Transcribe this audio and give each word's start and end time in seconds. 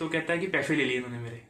तो 0.00 0.08
कहता 0.08 0.32
है 0.32 0.38
कि 0.38 0.46
पैसे 0.46 0.74
ले 0.76 0.84
लिए 0.84 1.00
उन्होंने 1.00 1.18
मेरे। 1.22 1.40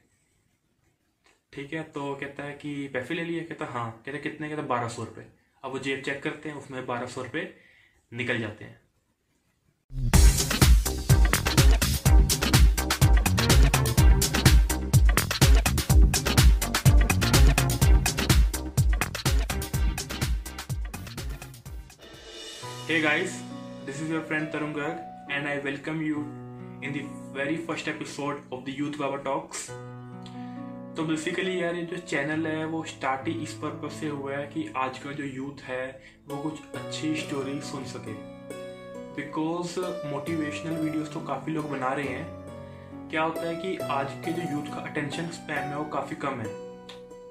ठीक 1.53 1.73
है 1.73 1.83
तो 1.95 2.15
कहता 2.21 2.43
है 2.45 2.53
कि 2.63 2.73
पैसे 2.95 3.15
ले 3.15 3.25
लिए? 3.25 3.41
कहता 3.41 3.67
हाँ 3.73 4.03
कहता 4.07 4.19
कितने? 4.19 4.49
कहता 4.49 4.63
बारह 4.73 4.89
सौ 4.89 5.05
रुपये 5.05 5.27
अब 5.65 5.73
वो 5.73 5.79
जेब 5.79 6.03
चेक 6.07 6.23
करते 6.23 6.49
हैं 6.49 6.57
उसमें 6.57 6.87
बारह 6.87 7.07
सौ 7.07 7.23
रुपये 7.23 7.55
निकल 8.13 8.39
जाते 8.41 8.65
हैं। 8.65 8.79
Guys, 23.03 23.35
this 23.87 24.01
is 24.05 24.11
your 24.11 24.21
friend 24.31 24.53
Tarun 24.53 24.73
Garg 24.75 24.99
and 25.31 25.49
I 25.49 25.59
welcome 25.67 26.03
you 26.03 26.25
in 26.81 26.87
the 26.87 27.01
very 27.37 27.57
first 27.57 27.89
episode 27.89 28.37
of 28.37 28.65
the 28.65 28.81
Youth 28.81 29.01
Baba. 29.01 29.41
तो 30.97 31.05
बेसिकली 31.05 31.63
यार 31.63 31.75
ये 31.75 31.83
जो 31.83 31.97
चैनल 31.97 32.47
है, 32.47 32.65
वो 32.65 32.85
स्टार्ट 32.85 33.29
ही 33.29 33.35
इस 33.35 33.55
पर्पज 33.55 33.93
से 33.93 34.09
हुआ 34.09 34.33
है 34.33 34.47
कि 34.47 34.73
आज 34.77 34.99
का 34.99 35.13
जो 35.13 35.25
यूथ 35.25 35.63
है, 35.63 36.03
वो 36.29 36.37
कुछ 36.37 36.59
अच्छी 36.75 37.17
स्टोरी 37.17 37.61
सुन 37.61 37.85
सके। 37.85 38.13
बिकॉज़ 39.17 39.81
मोटिवेशनल 40.07 40.77
वीडियोस 40.77 41.13
तो 41.13 41.21
काफ़ी 41.21 41.53
लोग 41.53 41.71
बना 41.71 41.93
रहे 41.93 42.09
हैं। 42.09 42.27
क्या 43.11 43.23
होता 43.23 43.41
है 43.41 43.57
कि 43.57 43.77
आज 43.77 44.07
के 44.11 44.33
जो 44.33 44.53
यूथ 44.53 44.67
का 44.67 44.91
अटेंशन 44.91 45.27
स्पैम 45.27 45.69
है, 45.69 45.77
वो 45.77 45.85
काफ़ी 45.85 46.17
कम 46.17 46.35
है। 46.35 46.71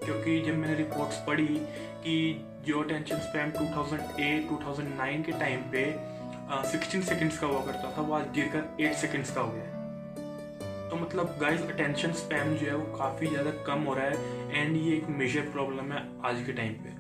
क्योंकि 0.06 0.42
जब 0.42 0.58
मैंने 0.58 0.76
रिपोर्ट्स 0.76 1.16
पढ़ी 1.28 1.60
कि 2.04 2.46
जो 2.68 2.84
अटेंशन 2.84 3.18
स्पैम 3.18 3.50
2008 3.50 4.50
2009 4.50 5.24
के 5.26 5.32
टाइम 5.32 5.60
पे 5.60 6.10
सिक्सटीन 6.52 7.02
सेकेंड्स 7.04 7.38
का 7.40 7.48
हुआ 7.48 7.66
करता 7.66 7.92
था, 7.98 8.02
वो 8.02 8.14
आज 8.14 8.26
गिर 8.36 8.48
कर 8.54 8.84
एट 8.84 8.94
सेकेंड्स 8.98 9.32
का 9.32 9.42
हो 9.42 9.52
गया 9.52 9.64
है। 9.64 10.90
तो 10.90 10.96
मतलब 10.96 11.36
गाइज़ 11.42 11.62
अटेंशन 11.64 12.12
स्पैम 12.14 12.56
जो 12.56 12.66
है 12.68 12.76
वो 12.76 12.98
काफ़ी 12.98 13.28
ज़्यादा 13.28 13.52
कम 13.66 13.84
हो 13.84 13.94
रहा 13.94 14.06
है 14.06 14.16
एंड 14.54 14.78
ये 14.78 14.96
एक 14.96 15.10
मेजर 15.20 15.42
प्रॉब्लम 15.52 15.92
है 15.92 16.02
आज 16.26 16.44
के 16.46 16.54
टाइम 16.54 16.74
पे। 16.76 16.98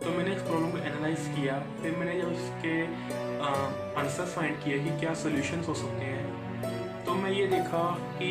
तो 0.00 0.10
मैंने 0.10 0.34
इस 0.34 0.42
प्रॉब्लम 0.42 0.70
को 0.70 0.78
एनालाइज 0.78 1.30
किया, 1.36 1.58
फिर 1.82 1.96
मैंने 1.96 2.20
जब 2.20 2.32
इसके 2.32 2.74
आंसर 4.00 4.26
फाइंड 4.26 4.62
किया 4.64 4.76
कि 4.84 4.98
क्या 5.00 5.14
सोल्यूशन 5.22 5.64
हो 5.68 5.74
सकते 5.74 6.04
हैं 6.04 7.04
तो 7.04 7.14
मैं 7.14 7.30
ये 7.30 7.46
देखा 7.46 7.84
कि 8.20 8.30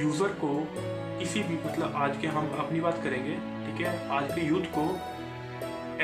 यूज़र 0.00 0.38
को 0.44 0.54
किसी 1.18 1.42
भी 1.42 1.54
मतलब 1.64 1.96
आज 1.96 2.16
के 2.20 2.28
हम 2.28 2.54
अपनी 2.58 2.80
बात 2.80 3.02
करेंगे, 3.04 3.34
ठीक 3.34 3.86
है? 3.86 3.98
आज 4.10 4.34
के 4.34 4.46
यूथ 4.46 4.72
को 4.76 4.86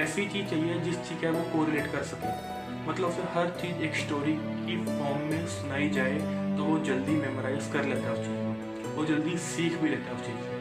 ऐसी 0.01 0.27
चीज़ 0.29 0.47
चाहिए 0.47 0.81
जिस 0.81 0.97
चीज़ 0.99 1.21
का 1.23 1.31
वो 1.31 1.43
कोरिलेट 1.53 1.93
कर 1.93 2.03
सके। 2.05 2.55
मतलब 2.89 3.09
उसे 3.09 3.23
हर 3.35 3.49
चीज़ 3.61 3.83
एक 3.85 3.97
स्टोरी 3.97 4.33
की 4.67 4.77
फॉर्म 4.85 5.23
में 5.31 5.47
सुनाई 5.49 5.89
जाए 5.91 6.19
तो 6.57 6.65
वो 6.65 6.79
जल्दी 6.85 7.13
मेमोराइज 7.13 7.71
कर 7.73 7.85
लेता 7.85 8.09
है 8.09 8.13
उस 8.13 8.19
चीज़ 8.19 8.37
को। 8.37 8.97
वो 8.97 9.05
जल्दी 9.05 9.37
सीख 9.39 9.79
भी 9.81 9.89
लेता 9.89 10.11
है 10.11 10.15
उस 10.15 10.27
चीज़ 10.27 10.37
से 10.37 10.55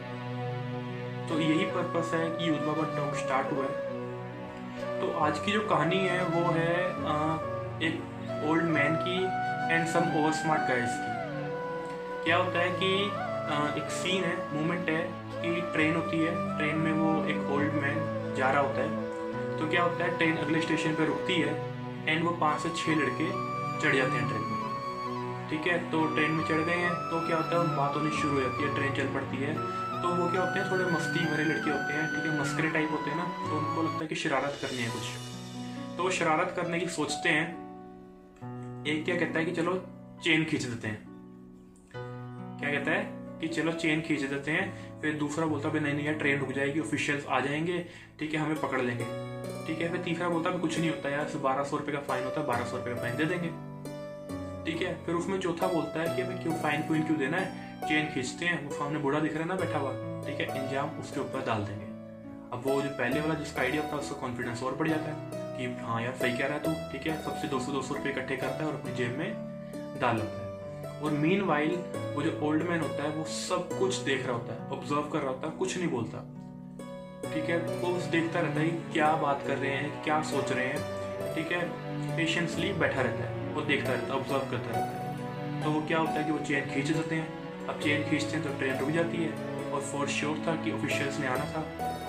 तो 1.28 1.38
यही 1.40 1.64
पर्पस 1.66 2.10
है 2.14 2.24
कि 2.30 2.48
यूथ 2.48 2.66
बाबा 2.66 2.82
टॉक 2.96 3.14
स्टार्ट 3.16 3.52
हुआ 3.52 3.64
है। 3.64 3.70
तो 5.00 5.12
आज 5.18 5.38
की 5.38 5.52
जो 5.52 5.60
कहानी 5.68 5.98
है 5.98 6.24
वो 6.24 6.42
है 6.50 6.74
आ, 7.06 7.16
एक 7.82 7.94
ओल्ड 8.50 8.64
मैन 8.64 8.96
की 8.96 9.16
and 9.74 9.86
some 9.86 10.18
over 10.18 10.32
smart 10.32 10.68
guys 10.68 10.96
की। 10.96 12.24
क्या 12.24 12.36
होता 12.36 12.58
है 12.58 12.70
कि 12.72 12.90
आ, 13.04 13.58
एक 13.76 13.90
सीन 13.92 14.24
है 14.24 14.36
मोमेंट 14.54 14.88
है 14.88 15.02
कि 15.36 15.60
ट्रेन 15.72 15.96
होती 15.96 16.18
है। 16.18 16.34
ट्रेन 16.58 16.76
में 16.76 16.92
वो 16.92 17.24
एक 17.24 17.50
ओल्ड 17.50 17.72
मैन 17.82 18.34
जा 18.38 18.50
रहा 18.50 18.62
होता 18.62 18.80
है। 18.80 19.58
तो 19.58 19.68
क्या 19.70 19.82
होता 19.82 20.04
है 20.04 20.16
ट्रेन 20.18 20.36
अगले 20.36 20.60
स्टेशन 20.60 20.94
पर 20.94 21.04
रुकती 21.04 21.40
है। 21.40 21.54
एंड 22.08 22.24
वो 22.24 22.30
पाँच 22.40 22.60
से 22.60 22.68
छः 22.76 22.94
लड़के 22.96 23.30
चढ़ 23.80 23.96
जाते 23.96 24.12
हैं 24.12 24.28
ट्रेन 24.28 24.42
में। 24.42 24.54
ठीक 25.50 25.66
है? 25.66 25.78
तो 25.90 26.06
ट्रेन 26.14 26.30
में 26.30 26.44
चढ़ 26.44 26.60
गए 26.60 26.76
हैं 26.76 26.92
तो 27.10 27.26
क्या 27.26 27.36
होता 27.36 27.60
है 27.60 27.76
बात 27.76 27.96
होनी 27.96 28.10
शुरू 28.12 28.34
हो 28.34 28.40
जाती 28.40 28.62
है 28.62 28.74
ट्रेन 28.74 28.94
चल 28.94 29.12
पड़ती 29.14 29.36
है। 29.36 29.54
तो 29.96 30.08
वो 30.14 30.30
क्या 30.30 30.40
होते 30.42 30.58
हैं, 30.58 30.70
थोड़े 30.70 30.84
मस्ती 30.86 31.24
भरे 31.26 31.44
लड़के 31.44 31.70
होते 31.70 31.92
हैं, 31.92 32.06
ठीक 32.06 32.24
है? 32.24 32.40
मस्करे 32.40 32.70
टाइप 32.70 32.90
होते 32.90 33.10
हैं 33.10 33.16
ना 33.16 33.24
तो 33.40 33.58
उनको 33.58 33.82
लगता 33.82 33.98
है 33.98 34.06
कि 34.06 34.14
शरारत 34.14 34.58
करनी 34.62 34.82
है 34.82 34.90
कुछ। 34.90 35.96
तो 35.96 36.02
वो 36.02 36.10
शरारत 36.12 36.52
करने 36.56 36.80
की 36.80 36.88
सोचते 36.90 37.28
हैं, 37.28 37.46
एक 38.86 39.04
क्या 39.04 39.16
कहता 39.16 39.38
है 39.38 39.44
कि 39.44 39.52
चलो 39.52 39.74
चेन 40.24 40.44
खींच 40.44 40.64
देते 40.64 40.88
हैं। 40.88 41.04
क्या 42.60 42.70
कहता 42.70 42.90
है 42.90 43.38
कि 43.40 43.48
चलो 43.48 43.72
चेन 43.74 44.00
खींच 44.00 44.20
देते 44.22 44.50
हैं 44.50 44.85
फिर 45.02 45.14
दूसरा 45.14 45.46
बोलता 45.46 45.68
भाई 45.68 45.80
नहीं 45.80 45.94
नहीं 45.94 46.06
यार 46.06 46.14
ट्रेन 46.14 46.40
रुक 46.40 46.52
जाएगी 46.52 46.80
ऑफिशियल्स 46.80 47.26
आ 47.26 47.40
जाएँगे, 47.40 47.86
ठीक 48.20 48.34
है, 48.34 48.40
हमें 48.40 48.60
पकड़ 48.60 48.80
लेंगे। 48.80 49.04
ठीक 49.66 49.80
है, 49.80 49.90
फिर 49.92 50.00
तीसरा 50.00 50.28
बोलता 50.28 50.50
है 50.50 50.58
कुछ 50.58 50.78
नहीं 50.78 50.90
होता 50.90 51.08
यार 51.08 51.32
बारह 51.36 51.64
सौ 51.64 51.76
रुपये 51.76 51.94
का 51.94 52.00
फाइन 52.00 52.24
होता 52.24 52.40
है, 52.40 52.46
बारह 52.46 52.64
सौ 52.64 52.76
रुपये 52.76 52.94
का 52.94 53.00
फाइन 53.00 53.16
दे 53.16 53.24
देंगे। 53.24 53.48
ठीक 54.64 54.82
है, 54.82 55.06
फिर 55.06 55.14
उसमें 55.14 55.40
चौथा 55.40 55.66
बोलता 55.66 56.00
है 56.00 56.16
कि 56.16 56.22
हमें 56.22 56.42
क्यों 56.42 56.54
फाइन 56.54 56.82
क्यों 56.82 57.02
क्यों 57.02 57.18
देना 57.18 57.36
है? 57.36 57.66
चेन 57.88 58.14
खींचते 58.14 58.46
हैं, 58.46 58.68
वो 58.68 58.74
सामने 58.74 58.98
बूढ़ा 58.98 59.20
दिख 59.20 59.32
रहा 59.32 59.42
है 59.42 59.48
ना 59.48 59.54
बैठा 59.54 59.78
हुआ। 59.78 59.92
ठीक 60.26 60.40
है, 60.40 60.64
इंजाम 60.64 60.88
उसके 60.88 61.20
ऊपर 61.20 61.44
डाल 61.46 61.64
देंगे। 61.64 61.86
अब 62.52 62.62
वो 62.66 62.82
जो 62.82 62.88
पहले 62.88 63.20
वाला 63.20 63.34
जिसका 63.34 63.62
आइडिया 63.62 63.82
है 63.82 63.94
उसका 63.94 64.20
कॉन्फिडेंस 64.20 64.62
और 64.62 64.74
बढ़ 64.74 64.88
जाता 64.88 65.02
है 65.02 65.16
कि 65.58 65.84
हाँ 65.84 66.02
यार, 66.02 66.12
सही 66.12 66.38
कह 66.38 66.46
रहा 66.46 66.58
है 66.58 66.62
तू। 66.62 66.92
ठीक 66.92 67.06
है, 67.06 67.22
सबसे 67.22 67.48
दो 67.48 67.60
सौ 67.60 67.72
दो 67.72 67.82
सौ 67.82 67.94
रुपये 67.94 68.12
इकट्ठे 68.12 68.36
करता 68.36 68.56
है 68.56 68.66
और 68.66 68.74
अपनी 68.74 68.94
जेब 68.94 69.18
में 69.18 69.32
डाल 70.00 70.16
लेता 70.16 70.40
है। 70.40 70.45
और 71.02 71.12
मीन 71.12 71.40
वाइल 71.40 71.76
वो 72.14 72.22
जो 72.22 72.40
ओल्ड 72.42 72.62
मैन 72.62 72.80
होता 72.80 73.02
है, 73.02 73.10
वो 73.10 73.24
सब 73.24 73.78
कुछ 73.78 73.96
देख 73.96 74.26
रहा 74.26 74.36
होता 74.36 74.54
है 74.54 74.70
ऑब्ज़र्व 74.70 75.02
कर 75.02 75.18
रहा 75.18 75.28
होता 75.28 75.46
है, 75.46 75.56
कुछ 75.56 75.76
नहीं 75.78 75.88
बोलता। 75.88 76.18
ठीक 77.34 77.44
है? 77.44 77.58
वो 77.58 77.92
बस 77.94 78.02
देखता 78.02 78.40
रहता 78.40 78.60
है 78.60 78.68
क्या 78.68 79.12
बात 79.16 79.44
कर 79.46 79.56
रहे 79.56 79.70
हैं, 79.70 80.04
क्या 80.04 80.22
सोच 80.22 80.52
रहे 80.52 80.66
हैं। 80.66 81.34
ठीक 81.34 81.52
है? 81.52 81.68
पेशेंसली 82.16 82.72
बैठा 82.72 83.00
रहता 83.02 83.24
है, 83.24 83.54
वो 83.54 83.60
देखता 83.60 83.92
रहता 83.92 84.14
है 84.14 84.20
ऑब्ज़र्व 84.20 84.40
करता 84.40 84.70
रहता 84.70 84.80
है। 84.80 85.64
तो 85.64 85.70
वो 85.70 85.86
क्या 85.86 85.98
होता 85.98 86.12
है 86.12 86.24
कि 86.24 86.32
वो 86.32 86.38
चेन 86.38 86.64
खींच 86.64 86.88
देते 86.88 87.14
हैं। 87.14 87.66
अब 87.66 87.80
चेन 87.80 88.10
खींचते 88.10 88.36
हैं 88.36 88.42
तो 88.42 88.58
ट्रेन 88.58 88.78
रुक 88.78 88.90
जाती 88.90 89.16
है 89.16 89.32
और 89.72 89.80
फॉर 89.80 90.08
श्योर 90.08 90.44
था 90.46 90.56
कि 90.56 90.72
ऑफिशियल्स 90.72 91.20
ने 91.20 91.26
आना 91.26 91.44
था। 91.44 91.60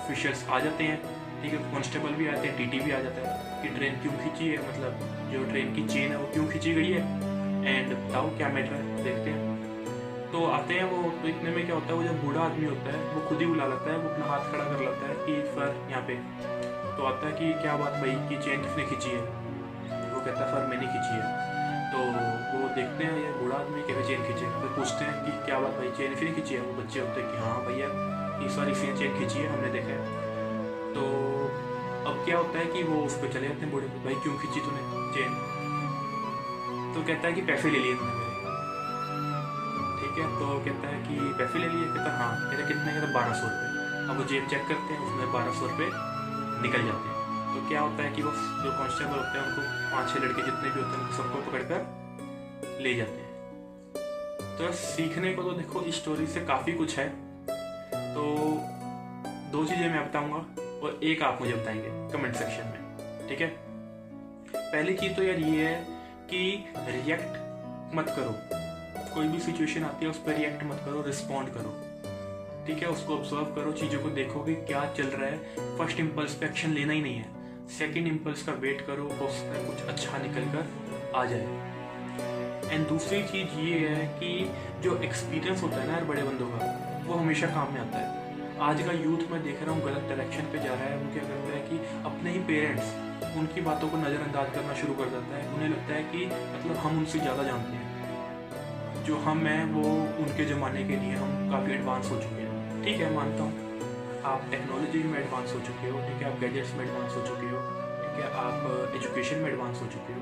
ऑफिशियल्स 0.04 0.48
आ 0.48 0.60
जाते 0.60 0.84
हैं। 0.84 1.02
ठीक 1.42 1.52
है? 1.52 1.58
कॉन्स्टेबल 1.72 2.08
भी 2.08 2.28
आते 2.28 2.48
हैं 2.48 2.56
टीटी 2.58 2.80
भी 2.80 2.90
आ 2.90 3.00
जाता 3.00 3.28
है 3.28 3.62
कि 3.62 3.68
ट्रेन 3.68 3.94
क्यों 3.94 4.12
खींची 4.12 4.48
है? 4.48 4.68
मतलब 4.68 4.92
जो 5.32 5.44
ट्रेन 5.44 5.74
की 5.74 5.88
चेन 5.88 6.10
है, 6.10 6.18
वो 6.18 6.26
क्यों 6.32 6.48
खींची 6.48 6.74
गई 6.74 6.92
है? 6.92 7.27
एंड 7.68 7.92
बताओ 7.92 8.36
क्या 8.36 8.48
मैटर 8.48 8.72
है 8.72 9.04
देखते 9.04 9.30
हैं। 9.30 9.46
तो 10.32 10.44
आते 10.46 10.74
हैं 10.74 10.84
वो 10.84 11.10
तो 11.22 11.28
इतने 11.28 11.50
में 11.50 11.66
क्या 11.66 11.74
होता 11.74 11.86
है, 11.86 11.94
वो 11.94 12.02
जब 12.02 12.24
बूढ़ा 12.24 12.40
आदमी 12.40 12.66
होता 12.66 12.92
है, 12.92 12.98
वो 13.14 13.28
खुद 13.28 13.38
ही 13.38 13.46
बुला 13.46 13.66
लेता 13.66 13.92
है, 13.92 13.98
वो 13.98 14.08
अपना 14.08 14.24
हाथ 14.24 14.50
खड़ा 14.52 14.64
कर 14.64 14.80
लेता 14.80 15.08
है 15.08 15.14
कि 15.26 15.34
सर, 15.48 15.76
यहाँ 15.90 16.02
पे। 16.02 16.16
तो 16.96 17.04
आता 17.04 17.26
है 17.26 17.32
कि 17.32 17.52
क्या 17.62 17.76
बात 17.76 17.92
भाई, 17.92 18.14
कि 18.28 18.36
चेन 18.44 18.62
किसने 18.62 18.84
खींची 18.84 19.10
है? 19.10 19.22
वो 20.12 20.20
कहता 20.20 20.40
है, 20.40 20.50
सर, 20.52 20.66
मैंने 20.66 20.86
खींची 20.86 21.14
है। 21.16 21.46
तो 21.92 21.98
वो 22.52 22.68
देखते 22.68 23.04
हैं, 23.04 23.16
ये 23.18 23.30
बूढ़ा 23.32 23.56
आदमी 23.56 23.82
कैसे 23.82 24.06
चेन 24.08 24.22
खींचे। 24.22 24.46
फिर 24.60 24.70
पूछते 24.76 25.04
हैं 25.04 25.14
कि 25.24 25.46
क्या 25.46 25.58
बात 25.58 25.76
भाई, 25.78 25.90
चेन 25.98 26.14
किसने 26.14 26.30
खींची 26.30 26.54
है? 26.54 26.60
वो 26.60 26.72
बच्चे 26.82 27.00
होते 27.00 27.20
हैं 27.20 27.30
कि 27.32 27.38
हाँ 27.38 27.58
भैया 27.66 27.88
इस 28.46 28.56
बार 28.56 28.68
इसी 28.68 28.86
चेन 28.98 29.18
खींची 29.18 29.38
है, 29.38 29.48
हमने 29.48 29.68
देखा 29.68 29.92
है। 29.96 30.00
तो 30.94 31.02
अब 32.10 32.24
क्या 32.24 32.36
होता 32.38 32.58
है 32.58 32.66
कि 32.66 32.82
वो 32.82 33.04
उस 33.06 33.14
पर 33.14 33.32
चले 33.32 33.48
जाते 33.48 33.60
हैं 33.60 33.70
बूढ़े 33.72 33.86
भाई 34.04 34.14
क्यों 34.14 34.38
खींची 34.38 34.60
तूने 34.60 34.82
चेन? 35.14 35.47
तो 36.94 37.02
कहता 37.02 37.28
है 37.28 37.32
कि 37.32 37.40
पैसे 37.40 37.70
ले 37.70 37.78
लिए 37.78 37.94
तुमने 37.94 38.12
मेरे। 38.12 38.26
ठीक 40.00 40.18
है 40.18 40.38
तो 40.38 40.64
कहता 40.64 40.88
है 40.88 41.02
कि 41.02 41.32
पैसे 41.38 41.58
ले 41.58 41.68
लिए? 41.68 41.88
कहता 41.88 42.18
हाँ 42.18 42.50
कहता 42.50 42.68
कितने? 42.68 42.92
कहता 42.92 43.12
बारह 43.14 43.32
सौ 43.32 43.46
रुपये 43.46 43.68
अब 44.08 44.18
वो 44.18 44.24
जेब 44.24 44.48
चेक 44.48 44.62
करते 44.62 44.94
हैं, 44.94 45.00
उसमें 45.06 45.32
बारह 45.32 45.52
सौ 45.52 45.66
रुपये 45.66 45.86
निकल 46.62 46.84
जाते 46.86 47.08
हैं। 47.08 47.16
तो 47.54 47.68
क्या 47.68 47.80
होता 47.80 48.02
है 48.02 48.12
कि 48.12 48.22
वो 48.22 48.30
जो 48.30 48.78
कॉन्स्टेबल 48.78 49.18
होते 49.18 49.38
हैं, 49.38 49.46
उनको 49.46 49.62
पाँच 49.96 50.10
छः 50.10 50.20
लड़के 50.20 50.42
जितने 50.42 50.70
भी 50.70 50.80
होते 50.80 50.96
हैं, 50.96 51.00
उनको 51.00 51.16
सबको 51.16 51.50
पकड़ 51.50 51.62
कर 51.62 52.78
ले 52.80 52.94
जाते 52.94 53.12
हैं। 53.12 53.28
तो 54.58 54.72
सीखने 54.72 55.32
को 55.32 55.42
तो 55.42 55.50
देखो, 55.50 55.82
इस 55.82 55.96
स्टोरी 55.96 56.26
से 56.26 56.40
काफ़ी 56.40 56.72
कुछ 56.72 56.98
है। 56.98 57.08
तो 58.14 58.24
दो 59.52 59.64
चीज़ें 59.64 59.90
मैं 59.90 60.10
बताऊँगा, 60.10 60.36
और 60.82 61.00
एक 61.02 61.22
आप 61.22 61.38
मुझे 61.40 61.52
बताएँगे 61.52 62.12
कमेंट 62.12 62.34
सेक्शन 62.34 62.64
में। 62.64 63.28
ठीक 63.28 63.40
है? 63.40 63.46
पहली 64.56 64.94
चीज़ 64.94 65.12
तो 65.12 65.22
यार 65.22 65.38
ये 65.38 65.66
है 65.66 65.97
कि 66.30 66.64
रिएक्ट 66.78 67.94
मत 67.94 68.06
करो। 68.08 68.34
कोई 69.14 69.28
भी 69.28 69.38
सिचुएशन 69.38 69.84
आती 69.84 70.04
है, 70.04 70.10
उस 70.10 70.18
पर 70.18 70.34
रिएक्ट 70.34 70.64
मत 70.64 70.82
करो 70.84 71.02
रिस्पॉन्ड 71.02 71.48
करो। 71.48 71.76
ठीक 72.66 72.82
है? 72.82 72.88
उसको 72.88 73.14
ऑब्ज़र्व 73.14 73.44
करो, 73.44 73.72
चीज़ों 73.72 74.00
को 74.00 74.08
देखो 74.10 74.40
कि 74.40 74.54
क्या 74.54 74.94
चल 74.94 75.06
रहा 75.06 75.30
है। 75.30 75.38
फ़र्स्ट 75.78 76.00
इम्पल्स 76.00 76.34
पे 76.34 76.46
एक्शन 76.46 76.70
लेना 76.70 76.92
ही 76.92 77.02
नहीं 77.02 77.14
है। 77.14 77.68
सेकेंड 77.68 78.06
इम्पल्स 78.06 78.42
का 78.42 78.52
वेट 78.52 78.80
करो 78.80 79.04
उसमें 79.04 79.66
कुछ 79.66 79.88
अच्छा 79.88 80.18
निकल 80.18 80.40
कर 80.40 80.68
आ 81.14 81.24
जाए। 81.24 81.46
एंड 82.70 82.88
दूसरी 82.88 83.22
चीज़ 83.22 83.58
ये 83.60 83.88
है 83.88 84.06
कि 84.20 84.50
जो 84.82 84.96
एक्सपीरियंस 84.96 85.62
होता 85.62 85.76
है 85.76 85.86
ना 85.86 85.92
यार 85.92 86.04
बड़े 86.04 86.22
बंदों 86.22 86.46
का, 86.46 87.02
वो 87.06 87.14
हमेशा 87.14 87.46
काम 87.46 87.72
में 87.72 87.80
आता 87.80 87.98
है। 87.98 88.28
आज 88.60 88.82
का 88.82 88.92
यूथ 88.92 89.30
मैं 89.30 89.42
देख 89.44 89.62
रहा 89.62 89.74
हूँ, 89.74 89.82
गलत 89.84 90.02
डायरेक्शन 90.02 90.42
पे 90.42 90.58
जा 90.58 90.74
रहा 90.74 90.84
है। 90.84 90.96
वो 90.98 91.12
क्या 91.12 91.22
करता 91.22 91.56
है 91.56 91.60
कि 91.60 92.04
अपने 92.04 92.30
ही 92.30 92.38
पेरेंट्स 92.38 93.07
उनकी 93.38 93.60
बातों 93.60 93.88
को 93.88 93.96
नज़रअंदाज 93.96 94.54
करना 94.54 94.74
शुरू 94.74 94.94
कर 94.94 95.04
देता 95.04 95.36
है। 95.36 95.54
उन्हें 95.54 95.68
लगता 95.68 95.94
है 95.94 96.02
कि 96.02 96.26
मतलब 96.26 96.76
हम 96.76 96.98
उनसे 96.98 97.18
ज़्यादा 97.18 97.42
जानते 97.42 97.72
हैं। 97.72 99.04
जो 99.04 99.16
हम 99.16 99.46
हैं, 99.46 99.64
वो 99.72 99.82
उनके 100.22 100.44
ज़माने 100.44 100.84
के 100.84 100.96
लिए 100.96 101.14
हम 101.14 101.50
काफ़ी 101.50 101.72
एडवांस 101.72 102.10
हो 102.10 102.16
चुके 102.16 102.42
हैं। 102.42 102.84
ठीक 102.84 103.00
है, 103.00 103.14
मानता 103.14 103.42
हूँ। 103.42 103.66
आप 104.24 104.42
टेक्नोलॉजी 104.50 105.02
में 105.02 105.18
एडवांस 105.20 105.54
हो 105.54 105.60
चुके 105.60 105.88
हो। 105.88 105.98
ठीक 105.98 106.22
है, 106.22 106.32
आप 106.32 106.40
गैजेट्स 106.40 106.74
में 106.74 106.84
एडवांस 106.84 107.14
हो 107.16 107.26
चुके 107.26 107.46
हो। 107.46 107.60
ठीक 108.02 108.24
है, 108.24 108.30
आप 108.32 108.92
एजुकेशन 108.96 109.36
में 109.36 109.50
एडवांस 109.50 109.80
हो 109.82 109.86
चुके 109.86 110.12
हो। 110.12 110.20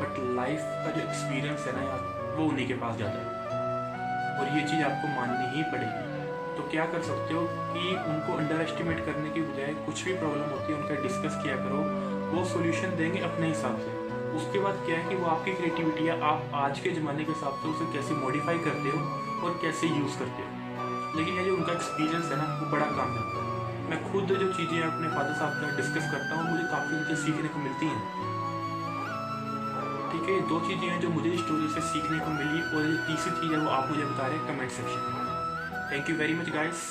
बट 0.00 0.18
लाइफ 0.36 0.60
का 0.60 0.90
जो 0.90 1.00
एक्सपीरियंस 1.00 1.66
है 1.66 1.72
ना 1.76 1.82
यार, 1.82 2.34
वो 2.36 2.44
उन्हीं 2.44 2.66
के 2.68 2.74
पास 2.74 2.96
जाता 2.96 3.18
है। 3.18 3.36
और 4.38 4.56
ये 4.56 4.62
चीज़ 4.68 4.82
आपको 4.82 5.08
माननी 5.08 5.56
ही 5.56 5.62
पड़ेगी। 5.62 6.06
तो 6.56 6.68
क्या 6.70 6.84
कर 6.84 7.02
सकते 7.02 7.34
हो 7.34 7.40
कि 7.46 7.96
उनको 8.12 8.32
अंडर 8.32 8.60
एस्टिमेट 8.60 9.04
करने 9.06 9.30
की 9.30 9.40
बजाय 9.40 9.74
कुछ 9.86 10.04
भी 10.04 10.12
प्रॉब्लम 10.12 10.50
होती 10.50 10.72
है, 10.72 10.78
उनका 10.78 10.94
डिस्कस 11.02 11.42
किया 11.42 11.56
करो। 11.56 11.80
वो 12.28 12.44
सोल्यूशन 12.44 12.96
देंगे 12.96 13.20
अपने 13.20 13.48
हिसाब 13.48 13.78
से। 13.78 13.96
उसके 14.36 14.58
बाद 14.58 14.82
क्या 14.86 14.98
है 14.98 15.08
कि 15.08 15.14
वो 15.14 15.26
आपकी 15.26 15.52
क्रिएटिविटी 15.52 16.04
है 16.06 16.20
आप 16.22 16.50
आज 16.54 16.80
के 16.80 16.90
ज़माने 16.90 17.24
के 17.24 17.32
हिसाब 17.32 17.54
से 17.62 17.68
उसे 17.68 17.92
कैसे 17.92 18.14
मॉडिफाई 18.14 18.58
करते 18.58 18.90
हो 18.90 19.00
और 19.46 19.58
कैसे 19.62 19.86
यूज़ 19.88 20.18
करते 20.18 20.42
हो। 20.42 21.18
लेकिन 21.18 21.34
ये 21.34 21.44
जो 21.44 21.56
उनका 21.56 21.72
एक्सपीरियंस 21.72 22.30
है 22.32 22.36
ना, 22.38 22.46
वो 22.60 22.70
बड़ा 22.70 22.86
काम 22.98 23.16
है। 23.16 23.22
मैं 23.90 23.98
खुद 24.12 24.36
जो 24.36 24.52
चीज़ें 24.52 24.80
अपने 24.82 25.08
फादर 25.08 25.34
साहब 25.34 25.60
का 25.60 25.76
डिस्कस 25.76 26.10
करता 26.12 26.34
हूँ, 26.34 26.50
मुझे 26.50 26.64
काफ़ी 26.70 26.96
उनसे 26.96 27.16
सीखने 27.24 27.48
को 27.48 27.58
मिलती 27.58 27.86
हैं। 27.86 28.26
ठीक 30.12 30.28
है 30.28 30.40
दो 30.48 30.60
चीज़ें 30.68 30.88
हैं 30.88 31.00
जो 31.00 31.08
मुझे 31.08 31.36
स्टोरी 31.36 31.68
से 31.68 31.80
सीखने 31.88 32.18
को 32.18 32.30
मिली 32.30 32.62
और 32.62 32.86
जो 32.86 32.96
तीसरी 33.06 33.32
चीज़ 33.40 33.52
है 33.52 33.58
वो 33.58 33.70
आप 33.70 33.90
मुझे 33.90 34.04
बता 34.04 34.26
रहे 34.26 34.38
हैं 34.38 34.46
कमेंट 34.46 34.70
सेक्शन 34.70 35.00
में। 35.08 35.92
Thank 35.92 36.10
you 36.10 36.16
very 36.16 36.34
much 36.34 36.48
guys 36.54 36.86